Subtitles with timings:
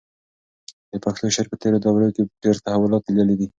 [0.91, 3.47] د پښتو شعر په تېرو دورو کې ډېر تحولات لیدلي دي.